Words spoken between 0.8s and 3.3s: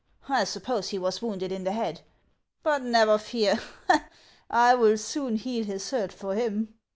he was wounded in the head. But never